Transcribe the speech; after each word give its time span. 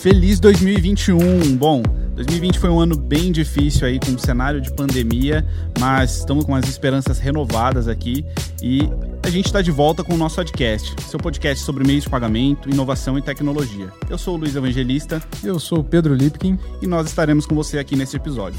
Feliz 0.00 0.38
2021! 0.38 1.56
Bom, 1.56 1.82
2020 2.14 2.60
foi 2.60 2.70
um 2.70 2.78
ano 2.78 2.96
bem 2.96 3.32
difícil 3.32 3.84
aí 3.84 3.98
com 3.98 4.12
o 4.12 4.18
cenário 4.18 4.60
de 4.60 4.72
pandemia, 4.72 5.44
mas 5.78 6.18
estamos 6.18 6.44
com 6.44 6.54
as 6.54 6.68
esperanças 6.68 7.18
renovadas 7.18 7.88
aqui 7.88 8.24
e 8.62 8.88
a 9.24 9.28
gente 9.28 9.46
está 9.46 9.60
de 9.60 9.72
volta 9.72 10.04
com 10.04 10.14
o 10.14 10.16
nosso 10.16 10.36
podcast, 10.36 10.94
seu 11.02 11.18
podcast 11.18 11.64
sobre 11.64 11.84
meios 11.84 12.04
de 12.04 12.10
pagamento, 12.10 12.70
inovação 12.70 13.18
e 13.18 13.22
tecnologia. 13.22 13.92
Eu 14.08 14.16
sou 14.16 14.34
o 14.34 14.38
Luiz 14.38 14.54
Evangelista. 14.54 15.20
Eu 15.42 15.58
sou 15.58 15.80
o 15.80 15.84
Pedro 15.84 16.14
Lipkin. 16.14 16.58
E 16.80 16.86
nós 16.86 17.08
estaremos 17.08 17.44
com 17.44 17.54
você 17.54 17.78
aqui 17.78 17.96
nesse 17.96 18.16
episódio. 18.16 18.58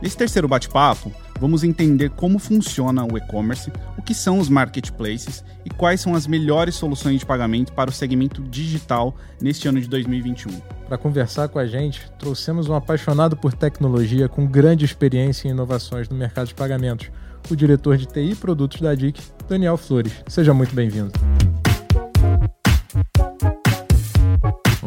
Nesse 0.00 0.16
terceiro 0.16 0.46
bate-papo, 0.46 1.10
vamos 1.40 1.64
entender 1.64 2.10
como 2.10 2.38
funciona 2.38 3.04
o 3.04 3.16
e-commerce, 3.16 3.72
o 3.96 4.02
que 4.02 4.12
são 4.12 4.38
os 4.38 4.48
marketplaces 4.48 5.42
e 5.64 5.70
quais 5.70 6.00
são 6.00 6.14
as 6.14 6.26
melhores 6.26 6.74
soluções 6.74 7.20
de 7.20 7.26
pagamento 7.26 7.72
para 7.72 7.88
o 7.88 7.92
segmento 7.92 8.42
digital 8.42 9.16
neste 9.40 9.66
ano 9.68 9.80
de 9.80 9.88
2021. 9.88 10.52
Para 10.86 10.98
conversar 10.98 11.48
com 11.48 11.58
a 11.58 11.66
gente, 11.66 12.10
trouxemos 12.18 12.68
um 12.68 12.74
apaixonado 12.74 13.36
por 13.36 13.54
tecnologia 13.54 14.28
com 14.28 14.46
grande 14.46 14.84
experiência 14.84 15.48
em 15.48 15.52
inovações 15.52 16.08
no 16.08 16.16
mercado 16.16 16.48
de 16.48 16.54
pagamentos, 16.54 17.10
o 17.50 17.56
diretor 17.56 17.96
de 17.96 18.06
TI 18.06 18.32
e 18.32 18.34
produtos 18.34 18.80
da 18.80 18.94
DIC, 18.94 19.20
Daniel 19.48 19.78
Flores. 19.78 20.12
Seja 20.28 20.52
muito 20.52 20.74
bem-vindo. 20.74 21.12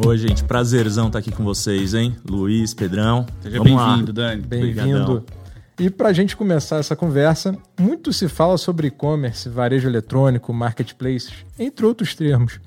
Oi, 0.06 0.18
gente, 0.18 0.46
prazerzão 0.46 1.08
estar 1.08 1.20
aqui 1.20 1.30
com 1.30 1.44
vocês, 1.44 1.94
hein? 1.94 2.16
Luiz, 2.28 2.74
Pedrão. 2.74 3.26
Seja 3.42 3.62
bem-vindo, 3.62 4.14
Dani. 4.14 4.42
Bem-vindo. 4.42 5.26
E 5.78 5.90
para 5.90 6.08
a 6.08 6.14
gente 6.14 6.38
começar 6.38 6.78
essa 6.78 6.96
conversa, 6.96 7.58
muito 7.78 8.14
se 8.14 8.30
fala 8.30 8.58
sobre 8.58 8.88
e-commerce, 8.88 9.50
varejo 9.50 9.90
eletrônico, 9.90 10.54
marketplaces, 10.54 11.34
entre 11.58 11.86
outros 11.86 12.16
termos. 12.16 12.62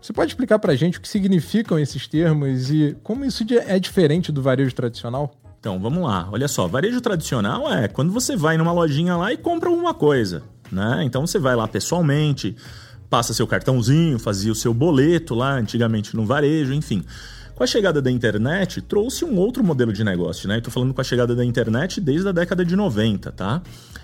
Você 0.00 0.12
pode 0.12 0.30
explicar 0.30 0.60
para 0.60 0.74
a 0.74 0.76
gente 0.76 0.98
o 0.98 1.00
que 1.00 1.08
significam 1.08 1.76
esses 1.76 2.06
termos 2.06 2.70
e 2.70 2.96
como 3.02 3.24
isso 3.24 3.44
é 3.66 3.80
diferente 3.80 4.30
do 4.30 4.40
varejo 4.40 4.72
tradicional? 4.72 5.34
Então, 5.58 5.80
vamos 5.80 6.04
lá. 6.04 6.28
Olha 6.30 6.46
só, 6.46 6.68
varejo 6.68 7.00
tradicional 7.00 7.72
é 7.72 7.88
quando 7.88 8.12
você 8.12 8.36
vai 8.36 8.56
numa 8.56 8.70
lojinha 8.70 9.16
lá 9.16 9.32
e 9.32 9.36
compra 9.36 9.68
alguma 9.68 9.92
coisa, 9.92 10.44
né? 10.70 11.02
Então 11.02 11.26
você 11.26 11.38
vai 11.40 11.56
lá 11.56 11.66
pessoalmente, 11.66 12.54
passa 13.08 13.32
seu 13.32 13.46
cartãozinho, 13.46 14.18
fazia 14.18 14.52
o 14.52 14.54
seu 14.54 14.72
boleto 14.72 15.34
lá, 15.34 15.54
antigamente 15.54 16.14
no 16.16 16.24
varejo, 16.24 16.72
enfim. 16.72 17.04
Com 17.54 17.64
a 17.64 17.66
chegada 17.66 18.02
da 18.02 18.10
internet, 18.10 18.82
trouxe 18.82 19.24
um 19.24 19.38
outro 19.38 19.64
modelo 19.64 19.90
de 19.90 20.04
negócio, 20.04 20.46
né? 20.46 20.58
Estou 20.58 20.70
falando 20.70 20.92
com 20.92 21.00
a 21.00 21.04
chegada 21.04 21.34
da 21.34 21.42
internet 21.42 22.02
desde 22.02 22.28
a 22.28 22.32
década 22.32 22.62
de 22.62 22.76
90, 22.76 23.32
tá? 23.32 23.62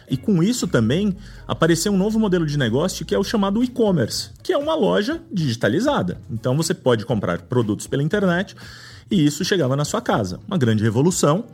E 0.09 0.17
com 0.17 0.43
isso 0.43 0.67
também 0.67 1.15
apareceu 1.47 1.93
um 1.93 1.99
novo 1.99 2.19
modelo 2.19 2.47
de 2.47 2.57
negócio 2.57 3.05
que 3.05 3.15
é 3.15 3.19
o 3.19 3.23
chamado 3.23 3.63
e-commerce, 3.63 4.31
que 4.43 4.53
é 4.53 4.57
uma 4.57 4.75
loja 4.75 5.21
digitalizada. 5.31 6.19
Então 6.31 6.57
você 6.57 6.73
pode 6.73 7.05
comprar 7.05 7.43
produtos 7.43 7.87
pela 7.87 8.03
internet 8.03 8.57
e 9.11 9.25
isso 9.25 9.45
chegava 9.45 9.77
na 9.77 9.85
sua 9.85 10.01
casa. 10.01 10.41
Uma 10.49 10.57
grande 10.57 10.83
revolução, 10.83 11.45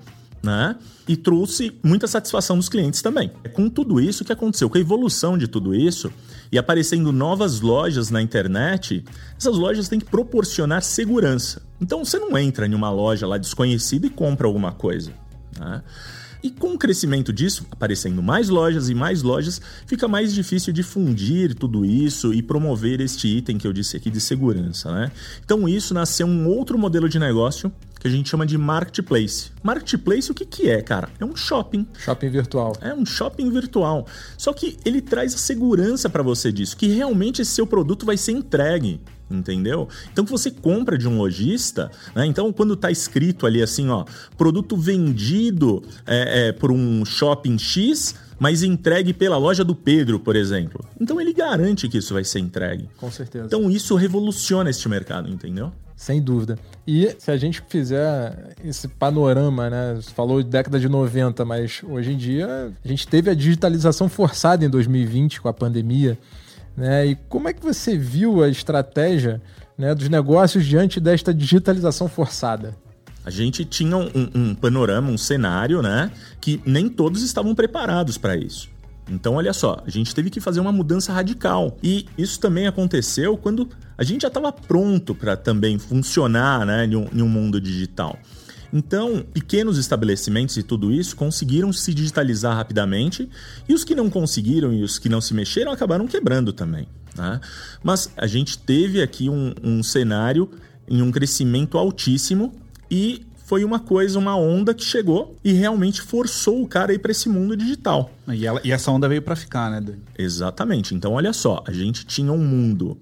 né? 0.42 0.76
E 1.06 1.16
trouxe 1.16 1.72
muita 1.82 2.06
satisfação 2.06 2.56
dos 2.56 2.68
clientes 2.68 3.02
também. 3.02 3.32
É 3.42 3.48
com 3.48 3.68
tudo 3.68 4.00
isso 4.00 4.24
que 4.24 4.32
aconteceu, 4.32 4.68
com 4.68 4.78
a 4.78 4.80
evolução 4.80 5.36
de 5.36 5.48
tudo 5.48 5.74
isso, 5.74 6.12
e 6.50 6.58
aparecendo 6.58 7.12
novas 7.12 7.60
lojas 7.60 8.10
na 8.10 8.22
internet, 8.22 9.04
essas 9.38 9.56
lojas 9.56 9.88
têm 9.88 9.98
que 9.98 10.06
proporcionar 10.06 10.82
segurança. 10.82 11.62
Então 11.80 12.04
você 12.04 12.18
não 12.18 12.36
entra 12.36 12.66
em 12.66 12.74
uma 12.74 12.90
loja 12.90 13.26
lá 13.26 13.38
desconhecida 13.38 14.06
e 14.06 14.10
compra 14.10 14.46
alguma 14.46 14.72
coisa. 14.72 15.12
Né? 15.58 15.82
E 16.42 16.50
com 16.50 16.74
o 16.74 16.78
crescimento 16.78 17.32
disso, 17.32 17.66
aparecendo 17.70 18.22
mais 18.22 18.48
lojas 18.48 18.88
e 18.88 18.94
mais 18.94 19.22
lojas, 19.22 19.60
fica 19.86 20.06
mais 20.06 20.32
difícil 20.32 20.72
difundir 20.72 21.54
tudo 21.54 21.84
isso 21.84 22.32
e 22.32 22.42
promover 22.42 23.00
este 23.00 23.26
item 23.26 23.58
que 23.58 23.66
eu 23.66 23.72
disse 23.72 23.96
aqui 23.96 24.08
de 24.08 24.20
segurança, 24.20 24.92
né? 24.92 25.10
Então 25.44 25.68
isso 25.68 25.92
nasceu 25.92 26.26
um 26.26 26.46
outro 26.48 26.78
modelo 26.78 27.08
de 27.08 27.18
negócio 27.18 27.72
que 27.98 28.08
a 28.08 28.10
gente 28.10 28.28
chama 28.28 28.46
de 28.46 28.56
marketplace. 28.56 29.50
Marketplace 29.62 30.30
o 30.30 30.34
que 30.34 30.44
que 30.44 30.68
é, 30.68 30.80
cara? 30.82 31.08
É 31.18 31.24
um 31.24 31.34
shopping. 31.34 31.86
Shopping 31.98 32.28
virtual. 32.30 32.76
É 32.80 32.94
um 32.94 33.04
shopping 33.04 33.50
virtual. 33.50 34.06
Só 34.36 34.52
que 34.52 34.76
ele 34.84 35.00
traz 35.00 35.34
a 35.34 35.38
segurança 35.38 36.08
para 36.08 36.22
você 36.22 36.52
disso, 36.52 36.76
que 36.76 36.86
realmente 36.88 37.42
esse 37.42 37.52
seu 37.52 37.66
produto 37.66 38.06
vai 38.06 38.16
ser 38.16 38.32
entregue 38.32 39.00
entendeu? 39.30 39.88
Então 40.10 40.24
que 40.24 40.30
você 40.30 40.50
compra 40.50 40.96
de 40.96 41.06
um 41.06 41.18
lojista, 41.18 41.90
né? 42.14 42.24
Então 42.24 42.52
quando 42.52 42.74
está 42.74 42.90
escrito 42.90 43.46
ali 43.46 43.62
assim, 43.62 43.88
ó, 43.88 44.04
produto 44.36 44.76
vendido 44.76 45.82
é, 46.06 46.48
é, 46.48 46.52
por 46.52 46.72
um 46.72 47.04
shopping 47.04 47.58
X, 47.58 48.14
mas 48.38 48.62
entregue 48.62 49.12
pela 49.12 49.36
loja 49.36 49.64
do 49.64 49.74
Pedro, 49.74 50.18
por 50.18 50.36
exemplo. 50.36 50.84
Então 50.98 51.20
ele 51.20 51.32
garante 51.32 51.88
que 51.88 51.98
isso 51.98 52.14
vai 52.14 52.24
ser 52.24 52.38
entregue. 52.38 52.88
Com 52.96 53.10
certeza. 53.10 53.46
Então 53.46 53.70
isso 53.70 53.94
revoluciona 53.96 54.70
este 54.70 54.88
mercado, 54.88 55.28
entendeu? 55.28 55.72
Sem 55.98 56.22
dúvida. 56.22 56.56
E 56.86 57.12
se 57.18 57.28
a 57.28 57.36
gente 57.36 57.60
fizer 57.68 58.54
esse 58.64 58.86
panorama, 58.86 59.68
né? 59.68 59.94
Você 59.96 60.12
falou 60.12 60.40
de 60.40 60.48
década 60.48 60.78
de 60.78 60.88
90, 60.88 61.44
mas 61.44 61.82
hoje 61.82 62.12
em 62.12 62.16
dia 62.16 62.72
a 62.84 62.88
gente 62.88 63.04
teve 63.08 63.28
a 63.28 63.34
digitalização 63.34 64.08
forçada 64.08 64.64
em 64.64 64.70
2020 64.70 65.40
com 65.40 65.48
a 65.48 65.52
pandemia. 65.52 66.16
Né? 66.76 67.08
E 67.08 67.14
como 67.28 67.48
é 67.48 67.52
que 67.52 67.60
você 67.60 67.98
viu 67.98 68.44
a 68.44 68.48
estratégia 68.48 69.42
né, 69.76 69.92
dos 69.92 70.08
negócios 70.08 70.64
diante 70.64 71.00
desta 71.00 71.34
digitalização 71.34 72.06
forçada? 72.08 72.76
A 73.24 73.30
gente 73.30 73.64
tinha 73.64 73.96
um, 73.96 74.30
um 74.32 74.54
panorama, 74.54 75.10
um 75.10 75.18
cenário, 75.18 75.82
né? 75.82 76.12
Que 76.40 76.62
nem 76.64 76.88
todos 76.88 77.24
estavam 77.24 77.56
preparados 77.56 78.16
para 78.16 78.36
isso. 78.36 78.70
Então, 79.10 79.34
olha 79.34 79.52
só, 79.52 79.82
a 79.86 79.90
gente 79.90 80.14
teve 80.14 80.30
que 80.30 80.40
fazer 80.40 80.60
uma 80.60 80.72
mudança 80.72 81.12
radical. 81.12 81.76
E 81.82 82.06
isso 82.16 82.38
também 82.38 82.66
aconteceu 82.66 83.36
quando 83.36 83.68
a 83.96 84.04
gente 84.04 84.22
já 84.22 84.28
estava 84.28 84.52
pronto 84.52 85.14
para 85.14 85.36
também 85.36 85.78
funcionar 85.78 86.66
né, 86.66 86.84
em, 86.84 86.96
um, 86.96 87.08
em 87.12 87.22
um 87.22 87.28
mundo 87.28 87.60
digital. 87.60 88.18
Então, 88.72 89.24
pequenos 89.32 89.78
estabelecimentos 89.78 90.56
e 90.56 90.62
tudo 90.62 90.92
isso 90.92 91.16
conseguiram 91.16 91.72
se 91.72 91.94
digitalizar 91.94 92.54
rapidamente 92.54 93.28
e 93.68 93.72
os 93.72 93.82
que 93.82 93.94
não 93.94 94.10
conseguiram 94.10 94.72
e 94.72 94.82
os 94.82 94.98
que 94.98 95.08
não 95.08 95.20
se 95.20 95.32
mexeram 95.32 95.72
acabaram 95.72 96.06
quebrando 96.06 96.52
também. 96.52 96.86
Né? 97.16 97.40
Mas 97.82 98.10
a 98.16 98.26
gente 98.26 98.58
teve 98.58 99.00
aqui 99.00 99.28
um, 99.30 99.54
um 99.62 99.82
cenário 99.82 100.50
em 100.86 101.00
um 101.02 101.10
crescimento 101.10 101.78
altíssimo 101.78 102.52
e 102.90 103.26
foi 103.48 103.64
uma 103.64 103.80
coisa, 103.80 104.18
uma 104.18 104.36
onda 104.36 104.74
que 104.74 104.84
chegou 104.84 105.34
e 105.42 105.54
realmente 105.54 106.02
forçou 106.02 106.62
o 106.62 106.68
cara 106.68 106.92
a 106.92 106.94
ir 106.94 106.98
para 106.98 107.12
esse 107.12 107.30
mundo 107.30 107.56
digital. 107.56 108.10
E, 108.28 108.46
ela, 108.46 108.60
e 108.62 108.70
essa 108.70 108.90
onda 108.90 109.08
veio 109.08 109.22
para 109.22 109.34
ficar, 109.34 109.70
né, 109.70 109.80
Dani? 109.80 110.02
Exatamente. 110.18 110.94
Então, 110.94 111.14
olha 111.14 111.32
só, 111.32 111.64
a 111.66 111.72
gente 111.72 112.04
tinha 112.04 112.30
um 112.30 112.44
mundo 112.44 112.98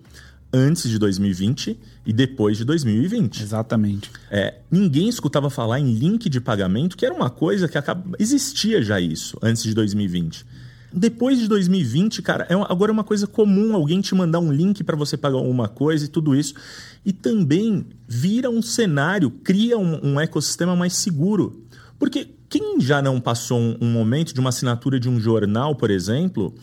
antes 0.52 0.88
de 0.88 1.00
2020 1.00 1.76
e 2.06 2.12
depois 2.12 2.56
de 2.56 2.64
2020. 2.64 3.42
Exatamente. 3.42 4.08
É, 4.30 4.54
ninguém 4.70 5.08
escutava 5.08 5.50
falar 5.50 5.80
em 5.80 5.92
link 5.92 6.28
de 6.28 6.40
pagamento, 6.40 6.96
que 6.96 7.04
era 7.04 7.12
uma 7.12 7.28
coisa 7.28 7.66
que 7.66 7.76
acaba... 7.76 8.16
existia 8.16 8.80
já 8.80 9.00
isso 9.00 9.36
antes 9.42 9.64
de 9.64 9.74
2020. 9.74 10.46
Depois 10.92 11.38
de 11.38 11.48
2020, 11.48 12.22
cara, 12.22 12.46
é 12.48 12.54
agora 12.54 12.90
é 12.90 12.94
uma 12.94 13.04
coisa 13.04 13.26
comum 13.26 13.74
alguém 13.74 14.00
te 14.00 14.14
mandar 14.14 14.38
um 14.38 14.52
link 14.52 14.82
para 14.82 14.96
você 14.96 15.16
pagar 15.16 15.36
alguma 15.36 15.68
coisa 15.68 16.04
e 16.04 16.08
tudo 16.08 16.34
isso. 16.34 16.54
E 17.04 17.12
também 17.12 17.86
vira 18.08 18.48
um 18.48 18.62
cenário, 18.62 19.30
cria 19.30 19.78
um, 19.78 20.12
um 20.12 20.20
ecossistema 20.20 20.74
mais 20.74 20.94
seguro. 20.94 21.64
Porque 21.98 22.28
quem 22.48 22.80
já 22.80 23.02
não 23.02 23.20
passou 23.20 23.58
um, 23.58 23.76
um 23.80 23.90
momento 23.90 24.32
de 24.32 24.40
uma 24.40 24.50
assinatura 24.50 24.98
de 24.98 25.08
um 25.08 25.20
jornal, 25.20 25.74
por 25.74 25.90
exemplo, 25.90 26.54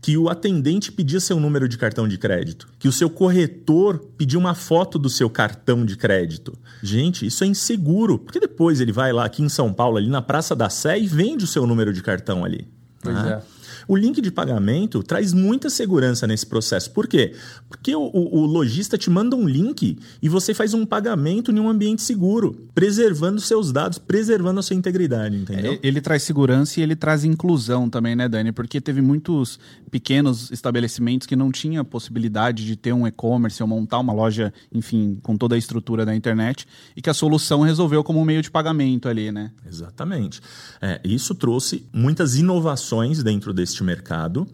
que 0.00 0.16
o 0.16 0.28
atendente 0.28 0.92
pedia 0.92 1.20
seu 1.20 1.40
número 1.40 1.68
de 1.68 1.76
cartão 1.76 2.06
de 2.06 2.18
crédito, 2.18 2.68
que 2.78 2.88
o 2.88 2.92
seu 2.92 3.10
corretor 3.10 3.98
pedia 4.16 4.38
uma 4.38 4.54
foto 4.54 4.98
do 4.98 5.08
seu 5.08 5.28
cartão 5.28 5.84
de 5.84 5.96
crédito. 5.96 6.56
Gente, 6.82 7.26
isso 7.26 7.42
é 7.42 7.46
inseguro, 7.46 8.18
porque 8.18 8.40
depois 8.40 8.80
ele 8.80 8.92
vai 8.92 9.12
lá 9.12 9.24
aqui 9.24 9.42
em 9.42 9.48
São 9.48 9.72
Paulo, 9.72 9.96
ali 9.96 10.08
na 10.08 10.22
Praça 10.22 10.54
da 10.54 10.70
Sé, 10.70 10.98
e 10.98 11.06
vende 11.06 11.44
o 11.44 11.48
seu 11.48 11.66
número 11.66 11.92
de 11.92 12.02
cartão 12.02 12.44
ali. 12.44 12.68
Pois 13.02 13.16
né? 13.16 13.42
é. 13.42 13.57
O 13.88 13.96
link 13.96 14.20
de 14.20 14.30
pagamento 14.30 15.02
traz 15.02 15.32
muita 15.32 15.70
segurança 15.70 16.26
nesse 16.26 16.46
processo. 16.46 16.90
Por 16.90 17.08
quê? 17.08 17.34
Porque 17.70 17.96
o, 17.96 18.02
o, 18.02 18.40
o 18.40 18.46
lojista 18.46 18.98
te 18.98 19.08
manda 19.08 19.34
um 19.34 19.48
link 19.48 19.98
e 20.20 20.28
você 20.28 20.52
faz 20.52 20.74
um 20.74 20.84
pagamento 20.84 21.50
em 21.50 21.58
um 21.58 21.70
ambiente 21.70 22.02
seguro, 22.02 22.68
preservando 22.74 23.40
seus 23.40 23.72
dados, 23.72 23.96
preservando 23.96 24.60
a 24.60 24.62
sua 24.62 24.76
integridade, 24.76 25.34
entendeu? 25.34 25.72
É, 25.72 25.78
ele 25.82 26.02
traz 26.02 26.22
segurança 26.22 26.78
e 26.78 26.82
ele 26.82 26.94
traz 26.94 27.24
inclusão 27.24 27.88
também, 27.88 28.14
né, 28.14 28.28
Dani? 28.28 28.52
Porque 28.52 28.78
teve 28.78 29.00
muitos 29.00 29.58
pequenos 29.90 30.50
estabelecimentos 30.50 31.26
que 31.26 31.34
não 31.34 31.50
tinham 31.50 31.82
possibilidade 31.82 32.66
de 32.66 32.76
ter 32.76 32.92
um 32.92 33.06
e-commerce 33.06 33.62
ou 33.62 33.68
montar 33.68 34.00
uma 34.00 34.12
loja, 34.12 34.52
enfim, 34.70 35.18
com 35.22 35.34
toda 35.34 35.54
a 35.54 35.58
estrutura 35.58 36.04
da 36.04 36.14
internet 36.14 36.66
e 36.94 37.00
que 37.00 37.08
a 37.08 37.14
solução 37.14 37.62
resolveu 37.62 38.04
como 38.04 38.20
um 38.20 38.24
meio 38.24 38.42
de 38.42 38.50
pagamento 38.50 39.08
ali, 39.08 39.32
né? 39.32 39.50
Exatamente. 39.66 40.42
É, 40.82 41.00
isso 41.02 41.34
trouxe 41.34 41.86
muitas 41.92 42.36
inovações 42.36 43.22
dentro 43.22 43.54
deste 43.78 43.84
mercado, 43.84 44.46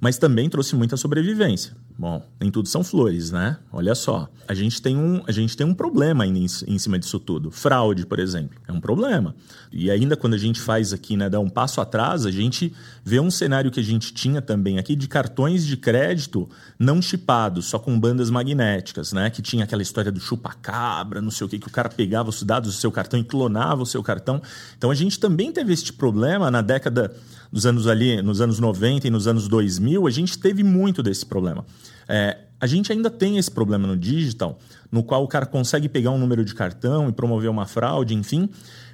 mas 0.00 0.16
também 0.16 0.48
trouxe 0.48 0.74
muita 0.74 0.96
sobrevivência. 0.96 1.76
Bom, 1.98 2.26
nem 2.40 2.50
tudo 2.50 2.66
são 2.66 2.82
flores, 2.82 3.30
né? 3.30 3.58
Olha 3.70 3.94
só, 3.94 4.26
a 4.48 4.54
gente 4.54 4.80
tem 4.80 4.96
um, 4.96 5.22
a 5.26 5.32
gente 5.32 5.54
tem 5.54 5.66
um 5.66 5.74
problema 5.74 6.24
ainda 6.24 6.38
em, 6.38 6.46
em 6.66 6.78
cima 6.78 6.98
disso 6.98 7.20
tudo. 7.20 7.50
Fraude, 7.50 8.06
por 8.06 8.18
exemplo, 8.18 8.58
é 8.66 8.72
um 8.72 8.80
problema. 8.80 9.34
E 9.70 9.90
ainda 9.90 10.16
quando 10.16 10.32
a 10.32 10.38
gente 10.38 10.58
faz 10.58 10.94
aqui, 10.94 11.14
né, 11.14 11.28
dá 11.28 11.38
um 11.38 11.50
passo 11.50 11.78
atrás, 11.78 12.24
a 12.24 12.30
gente 12.30 12.72
vê 13.04 13.20
um 13.20 13.30
cenário 13.30 13.70
que 13.70 13.78
a 13.78 13.82
gente 13.82 14.14
tinha 14.14 14.40
também 14.40 14.78
aqui 14.78 14.96
de 14.96 15.06
cartões 15.06 15.66
de 15.66 15.76
crédito 15.76 16.48
não 16.78 17.02
chipados, 17.02 17.66
só 17.66 17.78
com 17.78 18.00
bandas 18.00 18.30
magnéticas, 18.30 19.12
né? 19.12 19.28
Que 19.28 19.42
tinha 19.42 19.64
aquela 19.64 19.82
história 19.82 20.10
do 20.10 20.18
chupa-cabra, 20.18 21.20
não 21.20 21.30
sei 21.30 21.46
o 21.46 21.50
que, 21.50 21.58
que 21.58 21.68
o 21.68 21.70
cara 21.70 21.90
pegava 21.90 22.30
os 22.30 22.42
dados 22.42 22.74
do 22.74 22.80
seu 22.80 22.90
cartão 22.90 23.20
e 23.20 23.24
clonava 23.24 23.82
o 23.82 23.86
seu 23.86 24.02
cartão. 24.02 24.40
Então 24.78 24.90
a 24.90 24.94
gente 24.94 25.20
também 25.20 25.52
teve 25.52 25.74
este 25.74 25.92
problema 25.92 26.50
na 26.50 26.62
década 26.62 27.14
dos 27.52 27.66
anos 27.66 27.86
ali, 27.86 28.22
nos 28.22 28.40
anos 28.40 28.60
90 28.60 29.08
e 29.08 29.10
nos 29.10 29.26
anos 29.26 29.48
2000, 29.48 29.89
a 29.96 30.10
gente 30.10 30.38
teve 30.38 30.62
muito 30.62 31.02
desse 31.02 31.24
problema. 31.24 31.64
É, 32.08 32.38
a 32.60 32.66
gente 32.66 32.92
ainda 32.92 33.08
tem 33.08 33.38
esse 33.38 33.50
problema 33.50 33.86
no 33.86 33.96
digital, 33.96 34.58
no 34.92 35.02
qual 35.02 35.24
o 35.24 35.28
cara 35.28 35.46
consegue 35.46 35.88
pegar 35.88 36.10
um 36.10 36.18
número 36.18 36.44
de 36.44 36.54
cartão 36.54 37.08
e 37.08 37.12
promover 37.12 37.48
uma 37.48 37.66
fraude, 37.66 38.14
enfim, 38.14 38.50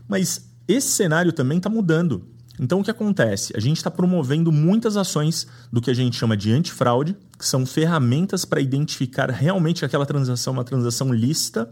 mas 0.08 0.48
esse 0.69 0.88
cenário 0.88 1.32
também 1.32 1.58
está 1.58 1.69
mudando. 1.69 2.25
Então, 2.58 2.81
o 2.81 2.84
que 2.84 2.90
acontece? 2.90 3.52
A 3.54 3.60
gente 3.60 3.76
está 3.76 3.90
promovendo 3.90 4.50
muitas 4.50 4.96
ações 4.96 5.46
do 5.70 5.81
que 5.81 5.90
a 5.90 5.94
gente 5.94 6.16
chama 6.16 6.37
de 6.37 6.52
antifraude, 6.52 7.14
que 7.38 7.46
são 7.46 7.66
ferramentas 7.66 8.44
para 8.44 8.60
identificar 8.60 9.31
realmente 9.31 9.84
aquela 9.84 10.06
transação, 10.06 10.54
uma 10.54 10.64
transação 10.64 11.12
lícita, 11.12 11.69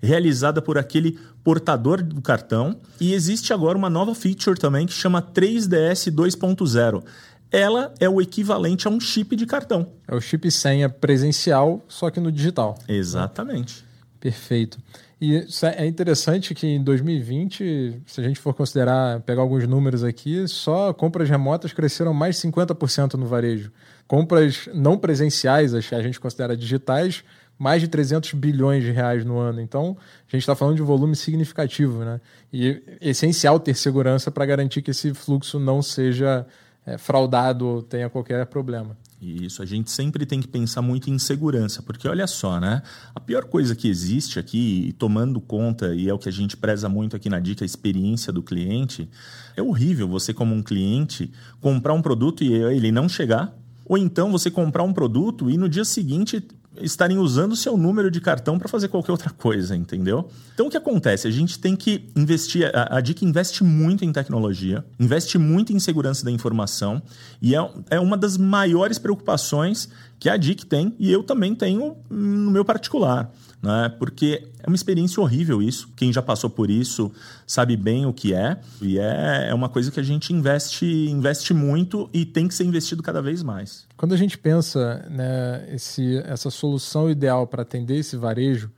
realizada 0.00 0.62
por 0.62 0.78
aquele 0.78 1.18
portador 1.42 2.02
do 2.02 2.22
cartão. 2.22 2.78
E 3.00 3.14
existe 3.14 3.52
agora 3.52 3.76
uma 3.76 3.90
nova 3.90 4.14
feature 4.14 4.58
também 4.58 4.86
que 4.86 4.92
chama 4.92 5.20
3DS 5.20 6.12
2.0 6.12 7.02
ela 7.50 7.94
é 7.98 8.08
o 8.08 8.20
equivalente 8.20 8.86
a 8.86 8.90
um 8.90 9.00
chip 9.00 9.34
de 9.34 9.46
cartão. 9.46 9.92
É 10.06 10.14
o 10.14 10.20
chip 10.20 10.50
senha 10.50 10.88
presencial, 10.88 11.84
só 11.88 12.10
que 12.10 12.20
no 12.20 12.30
digital. 12.30 12.76
Exatamente. 12.88 13.84
Perfeito. 14.20 14.78
E 15.20 15.44
é 15.76 15.86
interessante 15.86 16.54
que 16.54 16.66
em 16.66 16.82
2020, 16.82 18.02
se 18.06 18.20
a 18.20 18.24
gente 18.24 18.38
for 18.38 18.54
considerar, 18.54 19.20
pegar 19.20 19.42
alguns 19.42 19.66
números 19.66 20.04
aqui, 20.04 20.46
só 20.46 20.92
compras 20.92 21.28
remotas 21.28 21.72
cresceram 21.72 22.14
mais 22.14 22.36
de 22.36 22.42
50% 22.48 23.14
no 23.14 23.26
varejo. 23.26 23.72
Compras 24.06 24.68
não 24.72 24.96
presenciais, 24.96 25.74
a 25.74 25.80
gente 25.80 26.20
considera 26.20 26.56
digitais, 26.56 27.24
mais 27.58 27.82
de 27.82 27.88
300 27.88 28.32
bilhões 28.34 28.84
de 28.84 28.92
reais 28.92 29.24
no 29.24 29.38
ano. 29.38 29.60
Então, 29.60 29.96
a 30.28 30.30
gente 30.30 30.42
está 30.42 30.54
falando 30.54 30.76
de 30.76 30.82
volume 30.82 31.16
significativo, 31.16 32.04
né? 32.04 32.20
E 32.52 32.80
é 33.00 33.10
essencial 33.10 33.58
ter 33.58 33.74
segurança 33.74 34.30
para 34.30 34.46
garantir 34.46 34.82
que 34.82 34.92
esse 34.92 35.12
fluxo 35.12 35.58
não 35.58 35.82
seja 35.82 36.46
é, 36.88 36.96
fraudado 36.96 37.66
ou 37.66 37.82
tenha 37.82 38.08
qualquer 38.08 38.46
problema. 38.46 38.96
Isso, 39.20 39.62
a 39.62 39.66
gente 39.66 39.90
sempre 39.90 40.24
tem 40.24 40.40
que 40.40 40.46
pensar 40.46 40.80
muito 40.80 41.10
em 41.10 41.18
segurança, 41.18 41.82
porque 41.82 42.06
olha 42.06 42.26
só, 42.26 42.60
né? 42.60 42.82
A 43.12 43.18
pior 43.18 43.46
coisa 43.46 43.74
que 43.74 43.88
existe 43.88 44.38
aqui, 44.38 44.94
tomando 44.96 45.40
conta, 45.40 45.92
e 45.92 46.08
é 46.08 46.14
o 46.14 46.18
que 46.18 46.28
a 46.28 46.32
gente 46.32 46.56
preza 46.56 46.88
muito 46.88 47.16
aqui 47.16 47.28
na 47.28 47.40
dica, 47.40 47.64
a 47.64 47.66
experiência 47.66 48.32
do 48.32 48.44
cliente, 48.44 49.08
é 49.56 49.62
horrível 49.62 50.06
você, 50.06 50.32
como 50.32 50.54
um 50.54 50.62
cliente, 50.62 51.32
comprar 51.60 51.94
um 51.94 52.00
produto 52.00 52.44
e 52.44 52.52
ele 52.52 52.92
não 52.92 53.08
chegar, 53.08 53.52
ou 53.84 53.98
então 53.98 54.30
você 54.30 54.52
comprar 54.52 54.84
um 54.84 54.92
produto 54.92 55.50
e 55.50 55.56
no 55.56 55.68
dia 55.68 55.84
seguinte 55.84 56.40
estarem 56.80 57.18
usando 57.18 57.52
o 57.52 57.56
seu 57.56 57.76
número 57.76 58.10
de 58.10 58.20
cartão 58.20 58.58
para 58.58 58.68
fazer 58.68 58.88
qualquer 58.88 59.12
outra 59.12 59.30
coisa, 59.30 59.76
entendeu? 59.76 60.28
Então 60.54 60.66
o 60.66 60.70
que 60.70 60.76
acontece? 60.76 61.26
A 61.26 61.30
gente 61.30 61.58
tem 61.58 61.76
que 61.76 62.08
investir, 62.16 62.70
a, 62.74 62.98
a 62.98 63.00
DIC 63.00 63.22
investe 63.22 63.64
muito 63.64 64.04
em 64.04 64.12
tecnologia, 64.12 64.84
investe 64.98 65.38
muito 65.38 65.72
em 65.72 65.78
segurança 65.78 66.24
da 66.24 66.30
informação 66.30 67.02
e 67.40 67.54
é, 67.54 67.70
é 67.90 68.00
uma 68.00 68.16
das 68.16 68.36
maiores 68.36 68.98
preocupações 68.98 69.88
que 70.18 70.28
a 70.28 70.36
DIC 70.36 70.64
tem 70.66 70.94
e 70.98 71.10
eu 71.10 71.22
também 71.22 71.54
tenho 71.54 71.96
no 72.10 72.50
meu 72.50 72.64
particular 72.64 73.32
né? 73.62 73.92
Porque 73.98 74.48
é 74.60 74.66
uma 74.66 74.76
experiência 74.76 75.20
horrível 75.20 75.60
isso. 75.60 75.88
Quem 75.96 76.12
já 76.12 76.22
passou 76.22 76.48
por 76.48 76.70
isso 76.70 77.12
sabe 77.46 77.76
bem 77.76 78.06
o 78.06 78.12
que 78.12 78.32
é. 78.32 78.58
E 78.80 78.98
é, 78.98 79.48
é 79.50 79.54
uma 79.54 79.68
coisa 79.68 79.90
que 79.90 80.00
a 80.00 80.02
gente 80.02 80.32
investe, 80.32 80.86
investe 80.86 81.52
muito 81.52 82.08
e 82.12 82.24
tem 82.24 82.46
que 82.46 82.54
ser 82.54 82.64
investido 82.64 83.02
cada 83.02 83.20
vez 83.20 83.42
mais. 83.42 83.86
Quando 83.96 84.14
a 84.14 84.16
gente 84.16 84.38
pensa 84.38 85.06
né, 85.10 85.68
esse, 85.72 86.18
essa 86.18 86.50
solução 86.50 87.10
ideal 87.10 87.46
para 87.46 87.62
atender 87.62 87.96
esse 87.96 88.16
varejo 88.16 88.70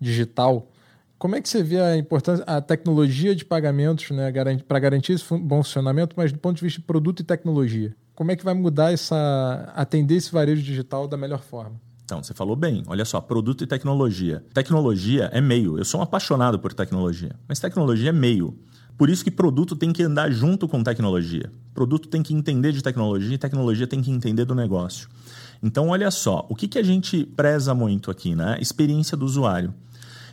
digital, 0.00 0.70
como 1.18 1.34
é 1.34 1.40
que 1.40 1.48
você 1.48 1.62
vê 1.62 1.80
a 1.80 1.96
importância, 1.96 2.44
a 2.44 2.60
tecnologia 2.60 3.34
de 3.34 3.44
pagamentos 3.44 4.10
né, 4.10 4.32
para 4.66 4.78
garantir 4.78 5.14
esse 5.14 5.24
bom 5.36 5.64
funcionamento, 5.64 6.14
mas 6.16 6.30
do 6.30 6.38
ponto 6.38 6.56
de 6.56 6.62
vista 6.62 6.80
de 6.80 6.86
produto 6.86 7.20
e 7.20 7.24
tecnologia? 7.24 7.94
Como 8.14 8.30
é 8.30 8.36
que 8.36 8.44
vai 8.44 8.54
mudar 8.54 8.92
essa. 8.92 9.72
atender 9.74 10.16
esse 10.16 10.32
varejo 10.32 10.62
digital 10.62 11.06
da 11.06 11.16
melhor 11.16 11.40
forma? 11.40 11.80
Então, 12.08 12.22
você 12.22 12.32
falou 12.32 12.56
bem. 12.56 12.82
Olha 12.86 13.04
só, 13.04 13.20
produto 13.20 13.62
e 13.62 13.66
tecnologia. 13.66 14.42
Tecnologia 14.54 15.28
é 15.30 15.42
meio. 15.42 15.76
Eu 15.76 15.84
sou 15.84 16.00
um 16.00 16.02
apaixonado 16.02 16.58
por 16.58 16.72
tecnologia, 16.72 17.36
mas 17.46 17.60
tecnologia 17.60 18.08
é 18.08 18.12
meio. 18.12 18.58
Por 18.96 19.10
isso 19.10 19.22
que 19.22 19.30
produto 19.30 19.76
tem 19.76 19.92
que 19.92 20.02
andar 20.02 20.30
junto 20.30 20.66
com 20.66 20.82
tecnologia. 20.82 21.52
Produto 21.74 22.08
tem 22.08 22.22
que 22.22 22.32
entender 22.32 22.72
de 22.72 22.82
tecnologia 22.82 23.34
e 23.34 23.36
tecnologia 23.36 23.86
tem 23.86 24.00
que 24.00 24.10
entender 24.10 24.46
do 24.46 24.54
negócio. 24.54 25.06
Então, 25.62 25.88
olha 25.88 26.10
só, 26.10 26.46
o 26.48 26.54
que, 26.54 26.66
que 26.66 26.78
a 26.78 26.82
gente 26.82 27.26
preza 27.26 27.74
muito 27.74 28.10
aqui, 28.10 28.34
né? 28.34 28.56
Experiência 28.58 29.14
do 29.14 29.26
usuário. 29.26 29.74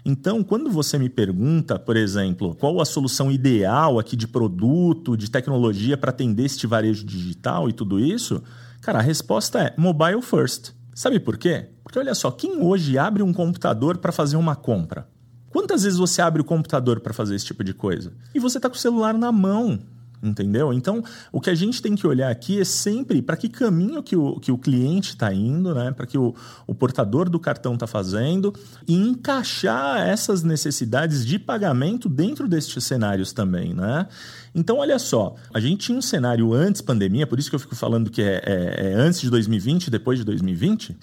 Então, 0.05 0.45
quando 0.45 0.71
você 0.71 0.97
me 0.97 1.09
pergunta, 1.09 1.77
por 1.77 1.97
exemplo, 1.97 2.55
qual 2.55 2.79
a 2.79 2.85
solução 2.85 3.29
ideal 3.29 3.99
aqui 3.99 4.15
de 4.15 4.29
produto, 4.29 5.17
de 5.17 5.29
tecnologia 5.29 5.97
para 5.97 6.11
atender 6.11 6.45
este 6.45 6.65
varejo 6.65 7.05
digital 7.05 7.67
e 7.67 7.73
tudo 7.73 7.99
isso, 7.99 8.41
cara, 8.79 8.99
a 8.99 9.01
resposta 9.01 9.59
é 9.59 9.73
mobile 9.77 10.21
first. 10.21 10.73
Sabe 10.95 11.19
por 11.19 11.37
quê? 11.37 11.67
Porque 11.83 11.99
olha 11.99 12.15
só, 12.15 12.31
quem 12.31 12.61
hoje 12.61 12.97
abre 12.97 13.21
um 13.21 13.33
computador 13.33 13.97
para 13.97 14.13
fazer 14.13 14.37
uma 14.37 14.55
compra? 14.55 15.05
Quantas 15.49 15.83
vezes 15.83 15.99
você 15.99 16.21
abre 16.21 16.41
o 16.41 16.45
computador 16.45 17.01
para 17.01 17.13
fazer 17.13 17.35
esse 17.35 17.45
tipo 17.45 17.65
de 17.65 17.73
coisa? 17.73 18.13
E 18.33 18.39
você 18.39 18.57
está 18.57 18.69
com 18.69 18.77
o 18.77 18.79
celular 18.79 19.13
na 19.13 19.29
mão 19.29 19.77
entendeu? 20.25 20.73
Então, 20.73 21.03
o 21.31 21.39
que 21.39 21.49
a 21.49 21.55
gente 21.55 21.81
tem 21.81 21.95
que 21.95 22.05
olhar 22.07 22.29
aqui 22.29 22.59
é 22.59 22.65
sempre 22.65 23.21
para 23.21 23.37
que 23.37 23.47
caminho 23.47 24.01
que 24.01 24.15
o, 24.15 24.39
que 24.39 24.51
o 24.51 24.57
cliente 24.57 25.09
está 25.09 25.33
indo, 25.33 25.73
né? 25.73 25.91
para 25.91 26.05
que 26.05 26.17
o, 26.17 26.33
o 26.65 26.73
portador 26.73 27.29
do 27.29 27.39
cartão 27.39 27.75
está 27.75 27.87
fazendo 27.87 28.53
e 28.87 28.95
encaixar 28.95 30.07
essas 30.07 30.43
necessidades 30.43 31.25
de 31.25 31.37
pagamento 31.37 32.09
dentro 32.09 32.47
destes 32.47 32.83
cenários 32.83 33.31
também. 33.31 33.73
Né? 33.73 34.07
Então, 34.53 34.77
olha 34.77 34.97
só, 34.99 35.35
a 35.53 35.59
gente 35.59 35.85
tinha 35.85 35.97
um 35.97 36.01
cenário 36.01 36.53
antes 36.53 36.81
pandemia, 36.81 37.27
por 37.27 37.39
isso 37.39 37.49
que 37.49 37.55
eu 37.55 37.59
fico 37.59 37.75
falando 37.75 38.09
que 38.09 38.21
é, 38.21 38.41
é, 38.45 38.91
é 38.91 38.93
antes 38.93 39.21
de 39.21 39.29
2020 39.29 39.89
depois 39.89 40.19
de 40.19 40.25
2020, 40.25 40.97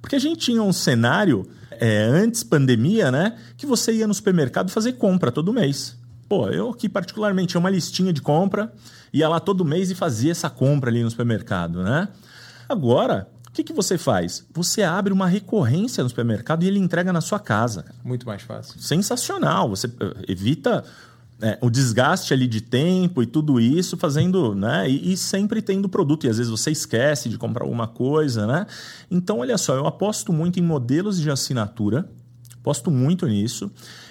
porque 0.00 0.16
a 0.16 0.18
gente 0.18 0.38
tinha 0.38 0.62
um 0.62 0.72
cenário 0.72 1.46
é, 1.70 2.02
antes 2.02 2.44
pandemia, 2.44 3.10
né? 3.10 3.36
Que 3.56 3.64
você 3.66 3.92
ia 3.92 4.06
no 4.06 4.14
supermercado 4.14 4.70
fazer 4.70 4.92
compra 4.92 5.32
todo 5.32 5.52
mês. 5.52 5.96
Pô, 6.34 6.48
eu 6.48 6.70
aqui 6.70 6.88
particularmente 6.88 7.50
tinha 7.50 7.60
uma 7.60 7.70
listinha 7.70 8.12
de 8.12 8.20
compra, 8.20 8.72
ia 9.12 9.28
lá 9.28 9.38
todo 9.38 9.64
mês 9.64 9.92
e 9.92 9.94
fazia 9.94 10.32
essa 10.32 10.50
compra 10.50 10.90
ali 10.90 11.00
no 11.00 11.08
supermercado, 11.08 11.84
né? 11.84 12.08
Agora, 12.68 13.28
o 13.46 13.52
que, 13.52 13.62
que 13.62 13.72
você 13.72 13.96
faz? 13.96 14.44
Você 14.52 14.82
abre 14.82 15.12
uma 15.12 15.28
recorrência 15.28 16.02
no 16.02 16.08
supermercado 16.08 16.64
e 16.64 16.66
ele 16.66 16.80
entrega 16.80 17.12
na 17.12 17.20
sua 17.20 17.38
casa. 17.38 17.84
Muito 18.02 18.26
mais 18.26 18.42
fácil. 18.42 18.80
Sensacional. 18.80 19.68
Você 19.68 19.86
eh, 19.86 20.24
evita 20.26 20.82
é, 21.40 21.56
o 21.60 21.70
desgaste 21.70 22.34
ali 22.34 22.48
de 22.48 22.60
tempo 22.60 23.22
e 23.22 23.26
tudo 23.26 23.60
isso, 23.60 23.96
fazendo, 23.96 24.56
né? 24.56 24.90
E, 24.90 25.12
e, 25.12 25.16
sempre 25.16 25.62
tendo 25.62 25.88
produto. 25.88 26.26
E 26.26 26.28
às 26.28 26.38
vezes 26.38 26.50
você 26.50 26.72
esquece 26.72 27.28
de 27.28 27.38
comprar 27.38 27.62
alguma 27.62 27.86
coisa, 27.86 28.44
né? 28.44 28.66
Então, 29.08 29.38
olha 29.38 29.56
só, 29.56 29.76
eu 29.76 29.86
aposto 29.86 30.32
muito 30.32 30.58
em 30.58 30.62
modelos 30.64 31.20
de 31.20 31.30
assinatura, 31.30 32.10
aposto 32.56 32.90
muito 32.90 33.24
nisso, 33.28 33.70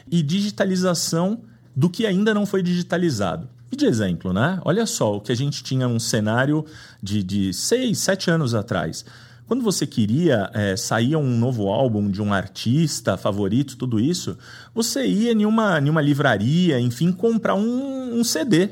e 0.10 0.24
digitalização 0.24 1.42
do 1.76 1.90
que 1.90 2.06
ainda 2.06 2.34
não 2.34 2.46
foi 2.46 2.62
digitalizado. 2.62 3.50
E 3.72 3.76
de 3.76 3.86
exemplo, 3.86 4.32
né? 4.32 4.60
Olha 4.64 4.86
só, 4.86 5.16
o 5.16 5.22
que 5.22 5.32
a 5.32 5.36
gente 5.36 5.64
tinha 5.64 5.88
um 5.88 6.00
cenário 6.00 6.64
de, 7.02 7.24
de 7.24 7.54
seis, 7.54 7.98
sete 7.98 8.30
anos 8.30 8.54
atrás. 8.54 9.04
Quando 9.48 9.64
você 9.64 9.88
queria, 9.88 10.50
é, 10.54 10.78
saía 10.78 11.18
um 11.18 11.38
novo 11.38 11.68
álbum 11.70 12.10
de 12.10 12.22
um 12.22 12.34
artista 12.34 13.18
favorito, 13.18 13.76
tudo 13.76 14.00
isso, 14.00 14.38
você 14.74 15.06
ia 15.06 15.32
em 15.32 15.46
uma, 15.46 15.80
em 15.80 15.90
uma 15.90 16.02
livraria, 16.02 16.80
enfim, 16.80 17.12
comprar 17.12 17.56
um, 17.56 18.20
um 18.20 18.24
CD. 18.24 18.70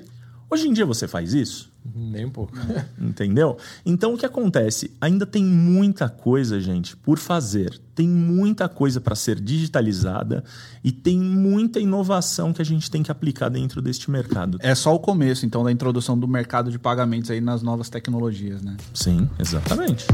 Hoje 0.50 0.68
em 0.68 0.74
dia 0.74 0.86
você 0.86 1.08
faz 1.08 1.34
isso? 1.34 1.71
Nem 1.84 2.26
um 2.26 2.30
pouco. 2.30 2.54
Entendeu? 3.00 3.58
Então 3.86 4.14
o 4.14 4.18
que 4.18 4.26
acontece? 4.26 4.92
Ainda 5.02 5.26
tem 5.26 5.44
muita 5.44 6.08
coisa, 6.08 6.60
gente, 6.60 6.96
por 6.96 7.18
fazer. 7.18 7.80
Tem 7.96 8.08
muita 8.08 8.70
coisa 8.70 9.02
para 9.02 9.16
ser 9.16 9.40
digitalizada 9.40 10.44
e 10.84 10.92
tem 10.92 11.20
muita 11.20 11.80
inovação 11.80 12.54
que 12.54 12.62
a 12.62 12.66
gente 12.66 12.90
tem 12.90 13.04
que 13.04 13.12
aplicar 13.12 13.50
dentro 13.50 13.82
deste 13.82 14.10
mercado. 14.10 14.58
É 14.62 14.74
só 14.74 14.96
o 14.96 15.00
começo, 15.00 15.46
então, 15.46 15.64
da 15.64 15.72
introdução 15.72 16.18
do 16.18 16.28
mercado 16.28 16.72
de 16.72 16.80
pagamentos 16.80 17.30
aí 17.30 17.42
nas 17.42 17.62
novas 17.62 17.90
tecnologias, 17.90 18.62
né? 18.62 18.78
Sim, 18.94 19.30
exatamente. 19.40 20.06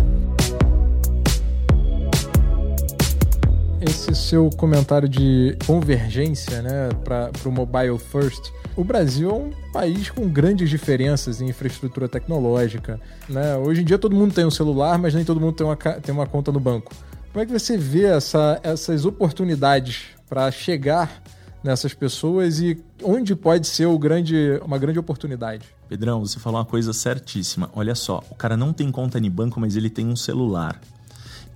Esse 3.82 4.14
seu 4.16 4.50
comentário 4.50 5.08
de 5.08 5.56
convergência 5.66 6.62
né, 6.62 6.90
para 7.04 7.32
o 7.46 7.52
mobile 7.52 7.98
first, 8.00 8.52
o 8.76 8.84
Brasil 8.84 9.30
é 9.30 9.34
um 9.34 9.52
país 9.72 10.10
com 10.10 10.28
grandes 10.28 10.70
diferenças 10.70 11.42
em 11.42 11.50
infraestrutura 11.50 12.08
tecnológica. 12.08 13.00
Né? 13.30 13.56
Hoje 13.58 13.82
em 13.82 13.86
dia 13.86 13.98
todo 13.98 14.16
mundo 14.16 14.34
tem 14.34 14.46
um 14.46 14.52
celular, 14.52 14.98
mas 14.98 15.14
nem 15.14 15.24
todo 15.24 15.40
mundo 15.40 15.54
tem 15.54 15.66
uma, 15.66 15.76
tem 15.76 16.14
uma 16.14 16.26
conta 16.26 16.52
no 16.52 16.60
banco. 16.60 16.94
Como 17.32 17.44
é 17.44 17.46
que 17.46 17.52
você 17.52 17.78
vê 17.78 18.06
essa, 18.06 18.60
essas 18.64 19.06
oportunidades 19.06 20.06
para 20.28 20.50
chegar 20.50 21.22
nessas 21.64 21.94
pessoas 21.94 22.60
e 22.60 22.82
onde 23.04 23.36
pode 23.36 23.68
ser 23.68 23.86
o 23.86 23.98
grande, 24.00 24.60
uma 24.64 24.78
grande 24.78 24.98
oportunidade? 24.98 25.66
Pedrão, 25.88 26.26
você 26.26 26.40
falou 26.40 26.60
uma 26.60 26.66
coisa 26.66 26.94
certíssima. 26.94 27.70
Olha 27.76 27.94
só, 27.94 28.24
o 28.30 28.36
cara 28.36 28.58
não 28.58 28.74
tem 28.74 28.92
conta 28.92 29.20
em 29.20 29.30
banco, 29.30 29.60
mas 29.60 29.76
ele 29.76 29.90
tem 29.90 30.08
um 30.08 30.16
celular. 30.16 30.80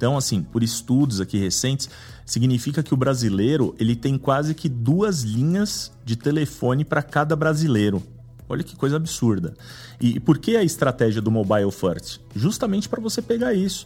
Então, 0.01 0.17
assim, 0.17 0.41
por 0.41 0.63
estudos 0.63 1.22
aqui 1.22 1.38
recentes, 1.38 1.88
significa 2.25 2.81
que 2.81 2.91
o 2.91 2.98
brasileiro 2.98 3.75
ele 3.77 3.96
tem 3.96 4.17
quase 4.17 4.55
que 4.55 4.67
duas 4.67 5.22
linhas 5.22 5.91
de 6.03 6.15
telefone 6.15 6.84
para 6.84 7.03
cada 7.03 7.36
brasileiro. 7.36 8.01
Olha 8.50 8.63
que 8.63 8.75
coisa 8.75 8.96
absurda. 8.96 9.53
E 10.00 10.20
por 10.20 10.39
que 10.39 10.58
a 10.58 10.63
estratégia 10.63 11.22
do 11.22 11.29
Mobile 11.29 11.72
First? 11.72 12.20
Justamente 12.36 12.89
para 12.89 13.00
você 13.00 13.22
pegar 13.22 13.53
isso 13.53 13.86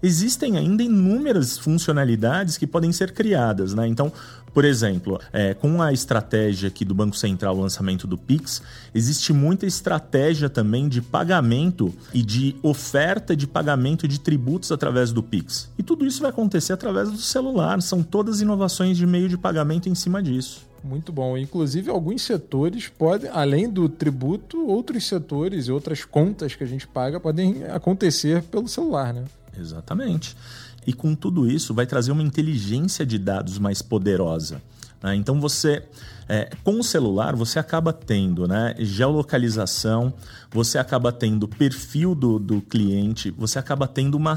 existem 0.00 0.56
ainda 0.56 0.84
inúmeras 0.84 1.58
funcionalidades 1.58 2.56
que 2.56 2.66
podem 2.66 2.92
ser 2.92 3.12
criadas, 3.12 3.74
né? 3.74 3.88
Então, 3.88 4.12
por 4.56 4.64
exemplo, 4.64 5.20
é, 5.34 5.52
com 5.52 5.82
a 5.82 5.92
estratégia 5.92 6.68
aqui 6.68 6.82
do 6.82 6.94
Banco 6.94 7.14
Central, 7.14 7.58
o 7.58 7.60
lançamento 7.60 8.06
do 8.06 8.16
Pix, 8.16 8.62
existe 8.94 9.30
muita 9.30 9.66
estratégia 9.66 10.48
também 10.48 10.88
de 10.88 11.02
pagamento 11.02 11.92
e 12.14 12.22
de 12.22 12.56
oferta 12.62 13.36
de 13.36 13.46
pagamento 13.46 14.08
de 14.08 14.18
tributos 14.18 14.72
através 14.72 15.12
do 15.12 15.22
Pix. 15.22 15.68
E 15.76 15.82
tudo 15.82 16.06
isso 16.06 16.22
vai 16.22 16.30
acontecer 16.30 16.72
através 16.72 17.10
do 17.10 17.18
celular. 17.18 17.82
São 17.82 18.02
todas 18.02 18.40
inovações 18.40 18.96
de 18.96 19.06
meio 19.06 19.28
de 19.28 19.36
pagamento 19.36 19.90
em 19.90 19.94
cima 19.94 20.22
disso. 20.22 20.66
Muito 20.82 21.12
bom. 21.12 21.36
Inclusive, 21.36 21.90
alguns 21.90 22.22
setores 22.22 22.88
podem, 22.88 23.28
além 23.34 23.68
do 23.68 23.90
tributo, 23.90 24.66
outros 24.66 25.06
setores 25.06 25.66
e 25.66 25.70
outras 25.70 26.02
contas 26.02 26.54
que 26.54 26.64
a 26.64 26.66
gente 26.66 26.88
paga 26.88 27.20
podem 27.20 27.64
acontecer 27.64 28.42
pelo 28.44 28.66
celular, 28.68 29.12
né? 29.12 29.24
Exatamente. 29.60 30.34
E 30.86 30.92
com 30.92 31.14
tudo 31.14 31.50
isso, 31.50 31.74
vai 31.74 31.86
trazer 31.86 32.12
uma 32.12 32.22
inteligência 32.22 33.04
de 33.04 33.18
dados 33.18 33.58
mais 33.58 33.82
poderosa. 33.82 34.62
Né? 35.02 35.14
Então, 35.16 35.40
você, 35.40 35.82
é, 36.28 36.50
com 36.62 36.78
o 36.80 36.84
celular, 36.84 37.34
você 37.34 37.58
acaba 37.58 37.92
tendo 37.92 38.46
né, 38.46 38.74
geolocalização, 38.78 40.14
você 40.50 40.78
acaba 40.78 41.12
tendo 41.12 41.48
perfil 41.48 42.14
do, 42.14 42.38
do 42.38 42.60
cliente, 42.60 43.30
você 43.30 43.58
acaba 43.58 43.86
tendo 43.86 44.16
uma, 44.16 44.34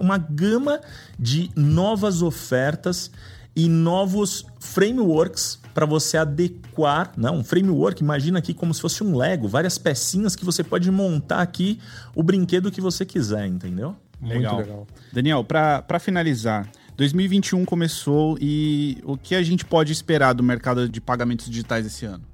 uma 0.00 0.18
gama 0.18 0.80
de 1.18 1.50
novas 1.56 2.22
ofertas 2.22 3.10
e 3.54 3.68
novos 3.68 4.46
frameworks 4.60 5.58
para 5.74 5.84
você 5.84 6.16
adequar, 6.16 7.12
né? 7.16 7.30
um 7.30 7.42
framework, 7.42 8.02
imagina 8.02 8.38
aqui 8.38 8.54
como 8.54 8.72
se 8.72 8.80
fosse 8.80 9.02
um 9.02 9.16
Lego, 9.16 9.48
várias 9.48 9.78
pecinhas 9.78 10.36
que 10.36 10.44
você 10.44 10.62
pode 10.62 10.90
montar 10.90 11.40
aqui 11.40 11.80
o 12.14 12.22
brinquedo 12.22 12.70
que 12.70 12.80
você 12.80 13.04
quiser, 13.04 13.46
entendeu? 13.46 13.96
Legal. 14.20 14.54
Muito 14.54 14.66
legal. 14.66 14.86
Daniel, 15.12 15.44
para 15.44 15.98
finalizar, 15.98 16.68
2021 16.96 17.64
começou 17.64 18.36
e 18.40 18.98
o 19.04 19.16
que 19.16 19.34
a 19.34 19.42
gente 19.42 19.64
pode 19.64 19.92
esperar 19.92 20.32
do 20.32 20.42
mercado 20.42 20.88
de 20.88 21.00
pagamentos 21.00 21.48
digitais 21.48 21.86
esse 21.86 22.04
ano? 22.04 22.24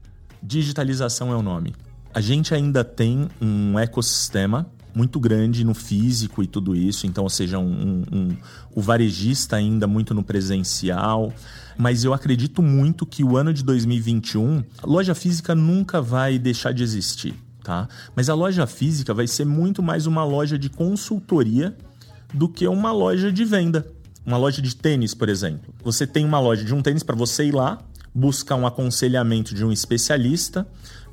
Digitalização 0.43 1.31
é 1.31 1.37
o 1.37 1.43
nome. 1.43 1.75
A 2.15 2.21
gente 2.21 2.55
ainda 2.55 2.83
tem 2.83 3.29
um 3.41 3.79
ecossistema 3.79 4.67
muito 4.95 5.19
grande 5.19 5.65
no 5.65 5.75
físico 5.75 6.43
e 6.43 6.47
tudo 6.47 6.77
isso, 6.77 7.07
então, 7.07 7.25
ou 7.25 7.31
seja, 7.31 7.59
um, 7.59 7.65
um, 7.65 8.17
um, 8.17 8.37
o 8.73 8.81
varejista 8.81 9.57
ainda 9.57 9.87
muito 9.87 10.15
no 10.15 10.23
presencial. 10.23 11.33
Mas 11.77 12.05
eu 12.05 12.15
acredito 12.15 12.63
muito 12.63 13.05
que 13.05 13.25
o 13.25 13.37
ano 13.37 13.53
de 13.53 13.65
2021, 13.65 14.63
a 14.81 14.87
loja 14.87 15.15
física 15.15 15.55
nunca 15.55 16.01
vai 16.01 16.39
deixar 16.39 16.73
de 16.73 16.85
existir 16.85 17.35
tá? 17.65 17.89
Mas 18.15 18.29
a 18.29 18.35
loja 18.35 18.67
física 18.67 19.13
vai 19.13 19.27
ser 19.27 19.47
muito 19.47 19.83
mais 19.83 20.07
uma 20.07 20.23
loja 20.23 20.57
de 20.57 20.69
consultoria 20.69 21.75
do 22.33 22.49
que 22.49 22.69
uma 22.69 22.93
loja 22.93 23.33
de 23.33 23.45
venda. 23.45 23.87
Uma 24.25 24.37
loja 24.37 24.63
de 24.63 24.77
tênis, 24.77 25.15
por 25.15 25.29
exemplo. 25.29 25.75
Você 25.83 26.07
tem 26.07 26.25
uma 26.25 26.39
loja 26.39 26.63
de 26.63 26.75
um 26.75 26.83
tênis 26.83 27.03
para 27.03 27.17
você 27.17 27.47
ir 27.47 27.55
lá, 27.55 27.79
buscar 28.15 28.57
um 28.57 28.67
aconselhamento 28.67 29.55
de 29.55 29.65
um 29.65 29.73
especialista, 29.73 30.67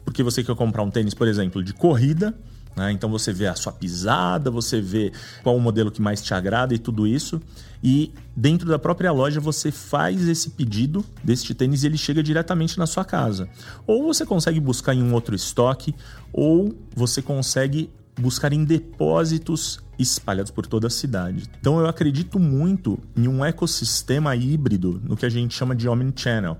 porque 0.05 0.21
você 0.21 0.43
quer 0.43 0.55
comprar 0.55 0.83
um 0.83 0.91
tênis, 0.91 1.13
por 1.13 1.27
exemplo, 1.27 1.63
de 1.63 1.73
corrida, 1.73 2.35
né? 2.75 2.91
Então 2.91 3.09
você 3.09 3.33
vê 3.33 3.47
a 3.47 3.55
sua 3.55 3.71
pisada, 3.71 4.49
você 4.49 4.81
vê 4.81 5.11
qual 5.43 5.55
o 5.55 5.59
modelo 5.59 5.91
que 5.91 6.01
mais 6.01 6.21
te 6.21 6.33
agrada 6.33 6.73
e 6.73 6.77
tudo 6.77 7.07
isso. 7.07 7.41
E 7.83 8.13
dentro 8.35 8.67
da 8.67 8.77
própria 8.77 9.11
loja 9.11 9.39
você 9.39 9.71
faz 9.71 10.27
esse 10.27 10.51
pedido 10.51 11.03
deste 11.23 11.53
tênis 11.53 11.83
e 11.83 11.87
ele 11.87 11.97
chega 11.97 12.21
diretamente 12.21 12.77
na 12.77 12.85
sua 12.85 13.03
casa. 13.03 13.49
Ou 13.87 14.03
você 14.03 14.25
consegue 14.25 14.59
buscar 14.59 14.93
em 14.93 15.01
um 15.01 15.13
outro 15.13 15.35
estoque, 15.35 15.95
ou 16.31 16.75
você 16.95 17.21
consegue 17.21 17.89
buscar 18.19 18.53
em 18.53 18.63
depósitos 18.63 19.79
espalhados 19.97 20.51
por 20.51 20.65
toda 20.65 20.87
a 20.87 20.89
cidade. 20.89 21.43
Então 21.59 21.79
eu 21.79 21.87
acredito 21.87 22.39
muito 22.39 22.99
em 23.15 23.27
um 23.27 23.43
ecossistema 23.43 24.35
híbrido 24.35 25.01
no 25.03 25.15
que 25.15 25.25
a 25.25 25.29
gente 25.29 25.55
chama 25.55 25.75
de 25.75 25.87
omnichannel 25.87 26.57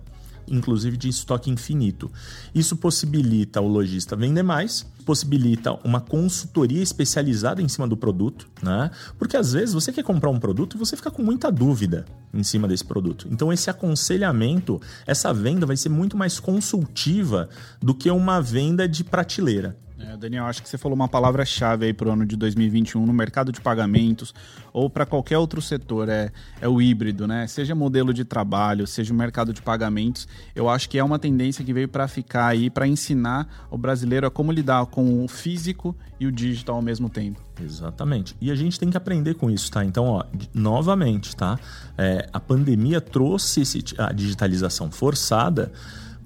inclusive 0.48 0.98
de 0.98 1.10
estoque 1.10 1.50
infinito. 1.50 2.12
Isso 2.54 2.76
possibilita 2.78 3.62
o 3.62 3.68
lojista 3.68 4.16
vender 4.16 4.44
mais, 4.44 4.86
possibilita 5.06 5.74
uma 5.84 6.00
consultoria 6.00 6.82
especializada 6.82 7.62
em 7.62 7.68
cima 7.68 7.88
do 7.88 7.98
produto, 7.98 8.48
né? 8.62 8.92
Porque 9.18 9.36
às 9.36 9.54
vezes 9.54 9.74
você 9.74 9.92
quer 9.92 10.04
comprar 10.04 10.30
um 10.30 10.40
produto 10.40 10.76
e 10.76 10.80
você 10.80 10.96
fica 10.96 11.12
com 11.12 11.22
muita 11.22 11.52
dúvida 11.52 12.06
em 12.34 12.44
cima 12.44 12.68
desse 12.68 12.86
produto. 12.86 13.28
Então 13.30 13.52
esse 13.52 13.70
aconselhamento, 13.70 14.80
essa 15.06 15.34
venda 15.34 15.66
vai 15.66 15.78
ser 15.78 15.90
muito 15.90 16.16
mais 16.18 16.40
consultiva 16.40 17.50
do 17.82 17.94
que 17.94 18.10
uma 18.10 18.42
venda 18.42 18.88
de 18.88 19.04
prateleira. 19.04 19.78
É, 20.08 20.18
Daniel, 20.18 20.46
acho 20.46 20.62
que 20.62 20.70
você 20.70 20.78
falou 20.78 20.96
uma 20.96 21.08
palavra-chave 21.08 21.86
aí 21.86 21.94
para 21.94 22.10
o 22.10 22.12
ano 22.12 22.26
de 22.26 22.36
2021 22.36 23.06
no 23.06 23.14
mercado 23.14 23.52
de 23.52 23.62
pagamentos 23.62 24.34
ou 24.74 24.90
para 24.90 25.06
qualquer 25.06 25.38
outro 25.38 25.62
setor, 25.62 26.10
é, 26.10 26.32
é 26.60 26.68
o 26.68 26.82
híbrido, 26.82 27.28
né? 27.28 27.46
Seja 27.48 27.76
modelo 27.76 28.14
de 28.14 28.24
trabalho, 28.24 28.88
seja 28.88 29.14
o 29.14 29.16
mercado 29.16 29.54
de 29.54 29.62
pagamentos, 29.62 30.28
eu 30.56 30.70
acho 30.70 30.90
que 30.90 30.98
é 30.98 31.04
uma 31.04 31.20
tendência 31.20 31.64
que 31.64 31.74
veio 31.74 31.88
para 31.88 32.08
ficar 32.08 32.48
aí, 32.48 32.70
para 32.70 32.88
ensinar 32.88 33.68
o 33.70 33.78
brasileiro 33.78 34.26
a 34.26 34.32
como 34.32 34.52
lidar 34.52 34.86
com 34.88 35.24
o 35.24 35.28
físico 35.28 35.96
e 36.20 36.26
o 36.26 36.32
digital 36.32 36.76
ao 36.76 36.82
mesmo 36.82 37.10
tempo. 37.10 37.42
Exatamente. 37.62 38.36
E 38.42 38.50
a 38.50 38.56
gente 38.56 38.80
tem 38.80 38.90
que 38.90 38.98
aprender 38.98 39.36
com 39.36 39.50
isso, 39.50 39.70
tá? 39.70 39.84
Então, 39.84 40.06
ó, 40.06 40.24
novamente, 40.54 41.36
tá? 41.36 41.60
É, 41.98 42.28
a 42.32 42.40
pandemia 42.40 43.02
trouxe 43.02 43.62
esse, 43.62 43.84
a 43.98 44.12
digitalização 44.12 44.90
forçada 44.90 45.72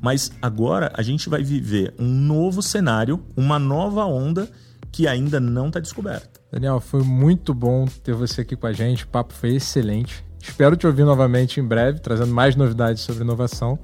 mas 0.06 0.32
agora 0.40 0.92
a 0.94 1.02
gente 1.02 1.28
vai 1.28 1.42
viver 1.42 1.92
um 1.98 2.06
novo 2.06 2.62
cenário, 2.62 3.26
uma 3.36 3.58
nova 3.58 4.06
onda 4.06 4.48
que 4.92 5.08
ainda 5.08 5.40
não 5.40 5.70
está 5.70 5.80
descoberta. 5.80 6.40
Daniel, 6.52 6.80
foi 6.80 7.02
muito 7.02 7.56
bom 7.56 7.88
ter 8.04 8.14
você 8.14 8.42
aqui 8.42 8.56
com 8.56 8.68
a 8.68 8.72
gente. 8.72 9.04
O 9.04 9.08
papo 9.08 9.34
foi 9.34 9.56
excelente. 9.56 10.24
Espero 10.40 10.78
te 10.78 10.86
ouvir 10.86 11.06
novamente 11.06 11.60
em 11.60 11.64
breve, 11.64 12.02
trazendo 12.02 12.32
mais 12.32 12.56
novidades 12.56 13.02
sobre 13.02 13.24
inovação. 13.24 13.80